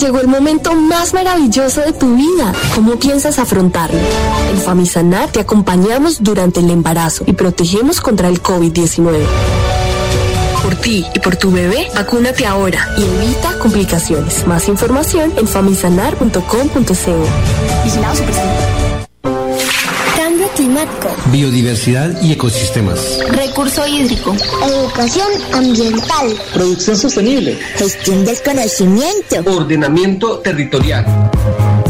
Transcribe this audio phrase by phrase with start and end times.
[0.00, 2.54] Llegó el momento más maravilloso de tu vida.
[2.74, 3.98] ¿Cómo piensas afrontarlo?
[4.50, 9.18] En Famisanar te acompañamos durante el embarazo y protegemos contra el COVID-19.
[10.62, 14.46] Por ti y por tu bebé, vacúnate ahora y evita complicaciones.
[14.46, 17.24] Más información en famisanar.com.co.
[17.84, 18.24] Vigilado
[20.80, 31.30] climático, biodiversidad y ecosistemas, recurso hídrico, educación ambiental, producción sostenible, gestión del conocimiento, ordenamiento territorial.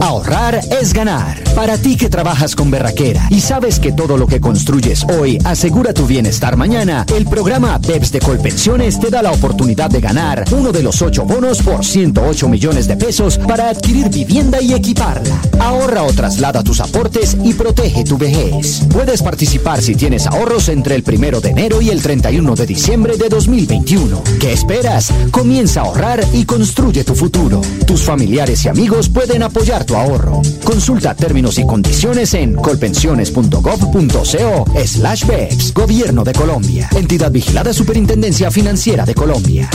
[0.00, 1.42] Ahorrar es ganar.
[1.54, 5.92] Para ti que trabajas con berraquera y sabes que todo lo que construyes hoy asegura
[5.92, 10.72] tu bienestar mañana, el programa PEPS de Colpensiones te da la oportunidad de ganar uno
[10.72, 15.36] de los ocho bonos por 108 millones de pesos para adquirir vivienda y equiparla.
[15.60, 18.82] Ahorra o traslada tus aportes y protege tu vejez.
[18.90, 23.16] Puedes participar si tienes ahorros entre el primero de enero y el 31 de diciembre
[23.16, 24.22] de 2021.
[24.40, 25.12] ¿Qué esperas?
[25.30, 27.60] Comienza a ahorrar y construye tu futuro.
[27.86, 30.42] Tus familiares y amigos pueden apoyar tu ahorro.
[30.64, 35.74] Consulta términos y condiciones en colpensiones.gov.co slash BEPS.
[35.74, 36.88] Gobierno de Colombia.
[36.94, 39.68] Entidad vigilada Superintendencia Financiera de Colombia.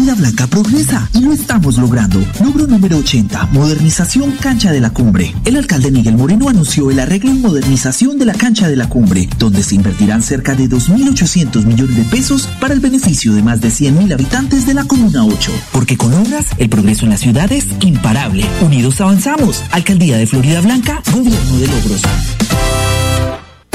[0.00, 2.24] Florida Blanca progresa y lo estamos logrando.
[2.42, 5.34] Logro número 80, modernización cancha de la cumbre.
[5.44, 9.28] El alcalde Miguel Moreno anunció el arreglo y modernización de la cancha de la cumbre,
[9.38, 13.68] donde se invertirán cerca de 2.800 millones de pesos para el beneficio de más de
[13.68, 15.52] 100.000 habitantes de la Comuna 8.
[15.70, 18.46] Porque con obras, el progreso en la ciudad es imparable.
[18.62, 19.62] Unidos avanzamos.
[19.70, 22.00] Alcaldía de Florida Blanca, gobierno de logros.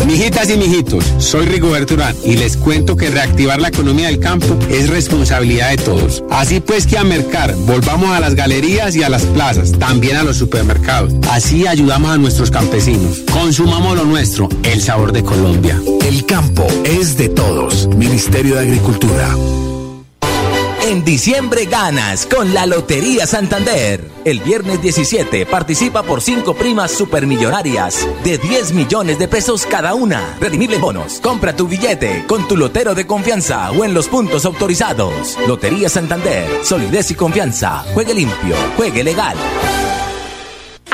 [0.05, 4.57] Mijitas y mijitos, soy Rigoberto Urán y les cuento que reactivar la economía del campo
[4.69, 6.23] es responsabilidad de todos.
[6.29, 10.23] Así pues que a mercar, volvamos a las galerías y a las plazas, también a
[10.23, 11.13] los supermercados.
[11.31, 13.23] Así ayudamos a nuestros campesinos.
[13.31, 15.81] Consumamos lo nuestro, el sabor de Colombia.
[16.05, 17.87] El campo es de todos.
[17.95, 19.35] Ministerio de Agricultura.
[20.95, 24.09] En diciembre ganas con la Lotería Santander.
[24.23, 30.37] El viernes 17 participa por 5 primas supermillonarias de 10 millones de pesos cada una.
[30.39, 31.19] Redimible bonos.
[31.19, 35.37] Compra tu billete con tu lotero de confianza o en los puntos autorizados.
[35.49, 36.47] Lotería Santander.
[36.63, 37.83] Solidez y confianza.
[37.93, 38.55] Juegue limpio.
[38.77, 39.35] Juegue legal.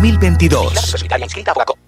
[0.00, 0.94] 2022.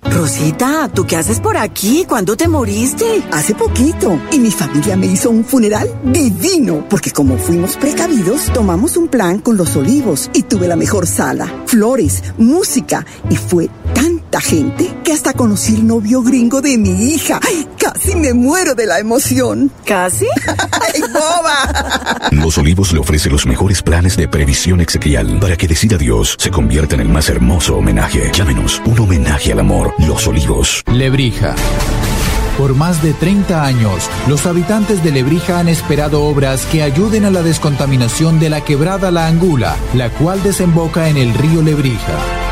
[0.03, 2.05] Rosita, ¿tú qué haces por aquí?
[2.06, 3.23] ¿Cuándo te moriste?
[3.31, 4.20] Hace poquito.
[4.31, 6.87] Y mi familia me hizo un funeral divino.
[6.91, 11.50] Porque como fuimos precavidos, tomamos un plan con los olivos y tuve la mejor sala,
[11.64, 13.06] flores, música.
[13.31, 17.41] Y fue tanta gente que hasta conocí el novio gringo de mi hija.
[17.43, 19.73] ¡Ay, casi me muero de la emoción.
[19.87, 20.26] ¿Casi?
[21.12, 22.29] ¡Ay, boba!
[22.31, 26.50] Los Olivos le ofrece los mejores planes de previsión exequial para que decida Dios se
[26.50, 28.31] convierta en el más hermoso homenaje.
[28.32, 29.94] Llámenos un homenaje al amor.
[29.99, 30.82] Los Olivos.
[30.87, 31.55] Lebrija.
[32.59, 37.31] Por más de 30 años, los habitantes de Lebrija han esperado obras que ayuden a
[37.31, 42.51] la descontaminación de la quebrada La Angula, la cual desemboca en el río Lebrija.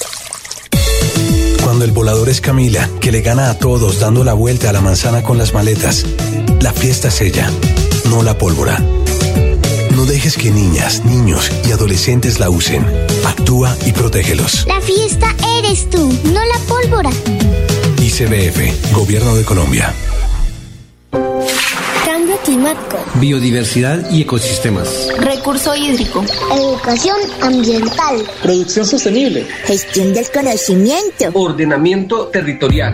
[1.71, 4.81] Cuando el volador es Camila, que le gana a todos dando la vuelta a la
[4.81, 6.05] manzana con las maletas,
[6.59, 7.49] la fiesta es ella,
[8.09, 8.77] no la pólvora.
[9.95, 12.85] No dejes que niñas, niños y adolescentes la usen.
[13.25, 14.65] Actúa y protégelos.
[14.67, 17.09] La fiesta eres tú, no la pólvora.
[18.01, 19.95] ICBF, Gobierno de Colombia.
[22.51, 22.97] Climático.
[23.15, 25.07] Biodiversidad y ecosistemas.
[25.19, 26.21] Recurso hídrico.
[26.53, 28.21] Educación ambiental.
[28.43, 29.47] Producción sostenible.
[29.63, 31.29] Gestión del conocimiento.
[31.31, 32.93] Ordenamiento territorial.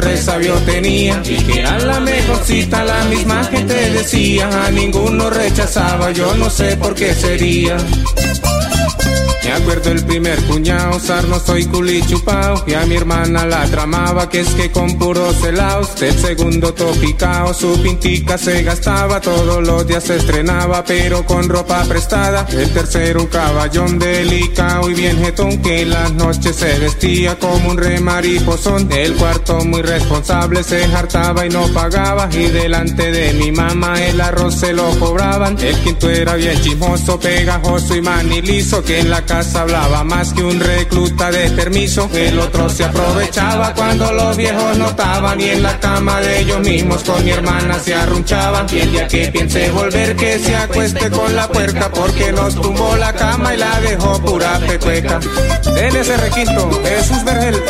[0.00, 6.34] Resabio tenía, y que era la mejorcita, la misma gente decía, a ninguno rechazaba, yo
[6.34, 7.76] no sé por qué sería.
[9.50, 14.40] Me acuerdo el primer cuñado, sarno soy culichupao Y a mi hermana la tramaba, que
[14.40, 19.20] es que con puros helados Del segundo topicao, su pintica se gastaba.
[19.20, 22.46] Todos los días se estrenaba, pero con ropa prestada.
[22.48, 27.70] El tercero un caballón delicado y bien jetón Que en las noches se vestía como
[27.70, 32.28] un remariposón El cuarto muy responsable, se hartaba y no pagaba.
[32.32, 35.58] Y delante de mi mamá el arroz se lo cobraban.
[35.60, 40.42] El quinto era bien chismoso, pegajoso y manilizo Que en la casa hablaba más que
[40.42, 42.08] un recluta de permiso.
[42.12, 47.02] El otro se aprovechaba cuando los viejos notaban y en la cama de ellos mismos
[47.02, 48.66] con mi hermana se arrunchaban.
[48.72, 52.96] Y el día que piense volver que se acueste con la puerca porque nos tumbó
[52.96, 55.18] la cama y la dejó pura pecueca.
[55.76, 57.62] En ese requinto, Jesús Vergel.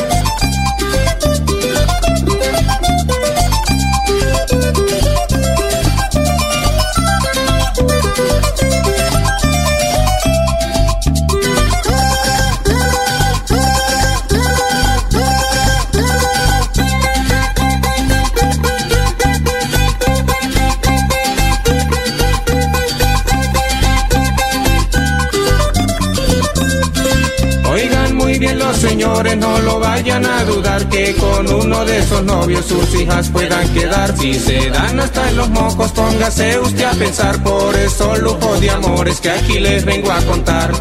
[30.12, 34.16] A dudar que con uno de esos novios sus hijas puedan quedar.
[34.16, 38.70] Si se dan hasta en los mocos, póngase usted a pensar por eso lujo de
[38.70, 40.72] amores que aquí les vengo a contar.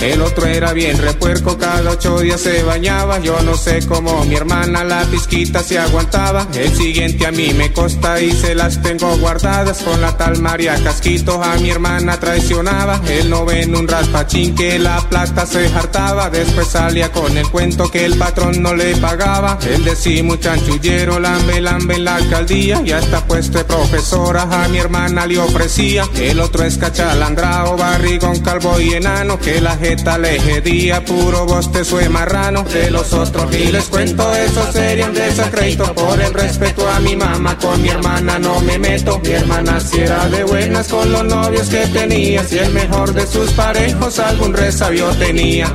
[0.00, 3.18] El otro era bien repuerco, cada ocho días se bañaba.
[3.18, 6.46] Yo no sé cómo mi hermana la pizquita se aguantaba.
[6.54, 9.82] El siguiente a mí me costa y se las tengo guardadas.
[9.82, 13.00] Con la tal María Casquito a mi hermana traicionaba.
[13.08, 16.30] El noveno un raspachín que la plata se hartaba.
[16.30, 19.58] Después salía con el cuento que el patrón no le pagaba.
[19.68, 22.80] El decimo chanchullero, lambe, lambe en la alcaldía.
[22.84, 26.04] Y hasta puesto de profesora a mi hermana le ofrecía.
[26.14, 29.40] El otro es cachalandrao, barrigón, calvo y enano.
[29.40, 32.62] Que la le jedía, puro bostezo de marrano.
[32.64, 35.94] De los otros y les cuento, eso sería un desacredito.
[35.94, 39.18] Por el respeto a mi mamá, con mi hermana no me meto.
[39.20, 42.44] Mi hermana si era de buenas con los novios que tenía.
[42.44, 45.74] Si el mejor de sus parejos algún resabio tenía.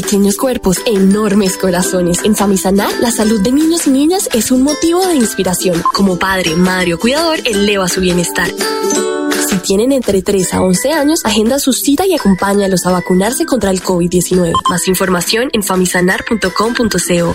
[0.00, 2.20] Pequeños cuerpos, enormes corazones.
[2.22, 5.82] En Famisanar, la salud de niños y niñas es un motivo de inspiración.
[5.92, 8.46] Como padre, madre o cuidador, eleva su bienestar.
[9.48, 13.72] Si tienen entre 3 a 11 años, agenda su cita y acompáñalos a vacunarse contra
[13.72, 14.52] el COVID-19.
[14.70, 17.34] Más información en famisanar.com.co.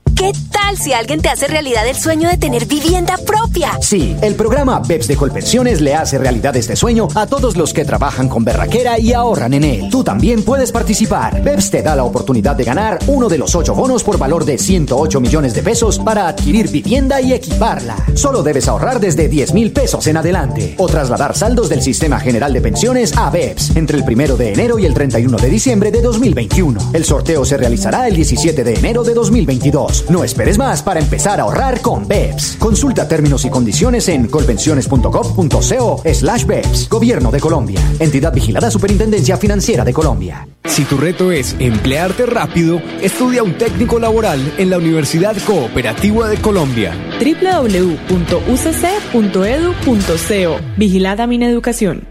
[0.15, 3.71] ¿Qué tal si alguien te hace realidad el sueño de tener vivienda propia?
[3.81, 7.85] Sí, el programa BEPS de Colpensiones le hace realidad este sueño a todos los que
[7.85, 9.89] trabajan con berraquera y ahorran en él.
[9.89, 11.41] Tú también puedes participar.
[11.41, 14.57] BEPS te da la oportunidad de ganar uno de los ocho bonos por valor de
[14.57, 17.95] 108 millones de pesos para adquirir vivienda y equiparla.
[18.15, 22.53] Solo debes ahorrar desde 10 mil pesos en adelante o trasladar saldos del Sistema General
[22.53, 26.01] de Pensiones a BEPS entre el primero de enero y el 31 de diciembre de
[26.01, 26.91] 2021.
[26.93, 30.00] El sorteo se realizará el 17 de enero de 2022.
[30.09, 32.57] No esperes más para empezar a ahorrar con BEPS.
[32.57, 36.89] Consulta términos y condiciones en colpensiones.gov.co slash BEPS.
[36.89, 37.79] Gobierno de Colombia.
[37.99, 40.47] Entidad vigilada Superintendencia Financiera de Colombia.
[40.65, 46.37] Si tu reto es emplearte rápido, estudia un técnico laboral en la Universidad Cooperativa de
[46.37, 46.93] Colombia.
[47.19, 48.01] www.ucc.edu.co
[50.77, 52.10] Vigilada Mineducación.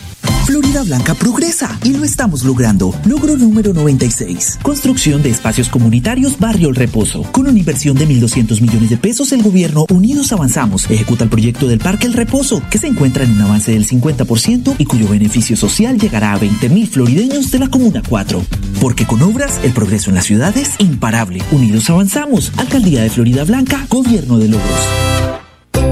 [0.71, 2.95] Florida Blanca progresa y lo estamos logrando.
[3.03, 4.59] Logro número 96.
[4.63, 7.23] Construcción de espacios comunitarios Barrio El Reposo.
[7.33, 11.67] Con una inversión de 1.200 millones de pesos, el gobierno Unidos Avanzamos ejecuta el proyecto
[11.67, 15.57] del Parque El Reposo, que se encuentra en un avance del 50% y cuyo beneficio
[15.57, 18.41] social llegará a 20.000 florideños de la Comuna 4.
[18.79, 21.43] Porque con obras, el progreso en la ciudad es imparable.
[21.51, 22.53] Unidos Avanzamos.
[22.55, 25.20] Alcaldía de Florida Blanca, Gobierno de Logros.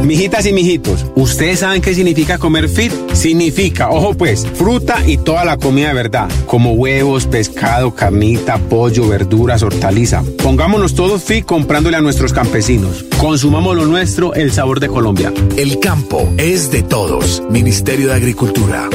[0.04, 2.92] Mijitas y mijitos, ¿ustedes saben qué significa comer fit?
[3.14, 9.08] Significa, ojo pues, fruta y toda la comida de verdad, como huevos, pescado, carnita, pollo,
[9.08, 10.24] verduras, hortaliza.
[10.42, 13.06] Pongámonos todos fit comprándole a nuestros campesinos.
[13.18, 15.34] Consumamos lo nuestro, el sabor de Colombia.
[15.58, 17.44] El campo es de todos.
[17.50, 18.90] Ministerio de Agricultura.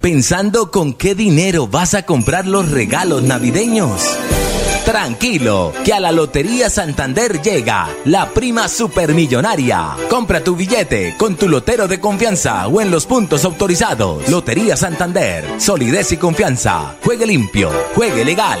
[0.00, 4.16] ¿Pensando con qué dinero vas a comprar los regalos navideños?
[4.86, 9.96] Tranquilo, que a la Lotería Santander llega la prima supermillonaria.
[10.08, 14.28] Compra tu billete con tu lotero de confianza o en los puntos autorizados.
[14.28, 16.94] Lotería Santander, solidez y confianza.
[17.02, 18.60] Juegue limpio, juegue legal.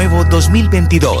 [0.00, 1.20] Nuevo 2022.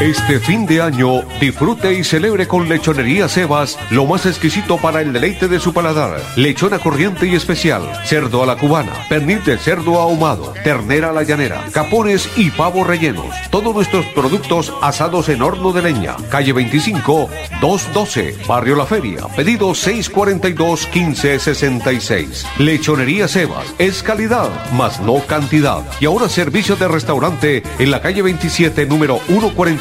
[0.00, 5.12] Este fin de año, disfrute y celebre con Lechonería Sebas lo más exquisito para el
[5.12, 6.20] deleite de su paladar.
[6.36, 11.24] Lechona corriente y especial, cerdo a la cubana, pernil de cerdo ahumado, ternera a la
[11.24, 13.34] llanera, capones y pavos rellenos.
[13.50, 16.14] Todos nuestros productos asados en horno de leña.
[16.30, 17.28] Calle 25,
[17.60, 19.26] 212, Barrio La Feria.
[19.34, 22.46] Pedido 642-1566.
[22.58, 25.82] Lechonería Sebas es calidad, más no cantidad.
[25.98, 29.20] Y ahora servicio de restaurante en la calle 27, número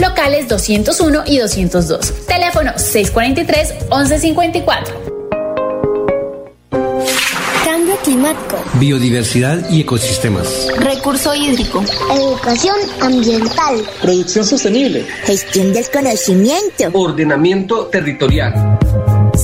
[0.00, 2.26] Locales 201 y 202.
[2.26, 4.84] Teléfono 643-1154.
[7.64, 8.56] Cambio climático.
[8.74, 10.68] Biodiversidad y ecosistemas.
[10.78, 11.82] Recurso hídrico.
[12.12, 13.82] Educación ambiental.
[14.00, 15.04] Producción sostenible.
[15.24, 16.84] Gestión del conocimiento.
[16.92, 18.78] Ordenamiento territorial.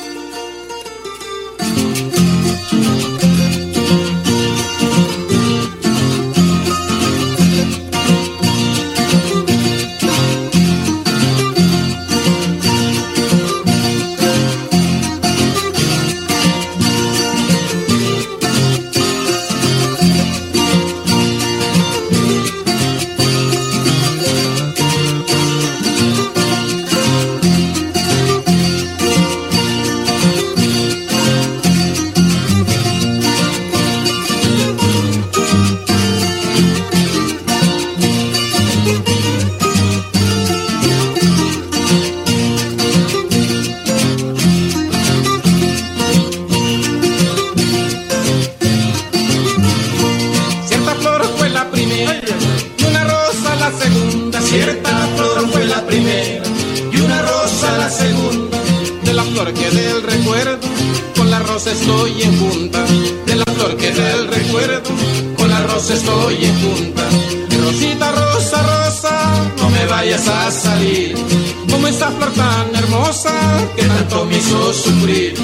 [74.25, 75.35] Me hizo sufrir.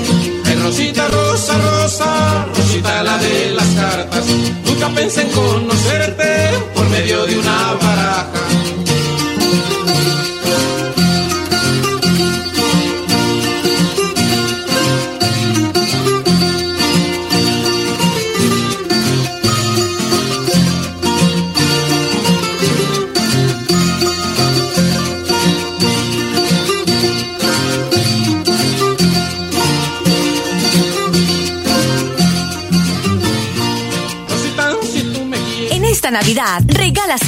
[0.64, 4.26] Rosita, rosa, rosa, Rosita la de las cartas.
[4.66, 7.71] Nunca pensé en conocerte por medio de una